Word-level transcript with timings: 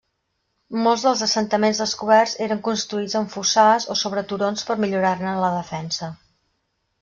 Molts 0.85 1.03
dels 1.07 1.21
assentaments 1.25 1.81
descoberts 1.83 2.33
eren 2.47 2.63
construïts 2.69 3.19
en 3.21 3.29
fossars 3.35 3.87
o 3.97 4.01
sobre 4.03 4.27
turons 4.33 4.67
per 4.71 4.81
millorar-ne 4.87 5.39
la 5.47 5.55
defensa. 5.61 6.15